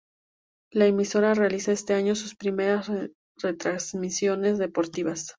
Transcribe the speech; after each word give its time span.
La 0.71 0.87
emisora 0.87 1.35
realiza 1.35 1.71
este 1.71 1.93
año 1.93 2.15
sus 2.15 2.33
primeras 2.35 2.89
retransmisiones 3.37 4.57
deportivas. 4.57 5.27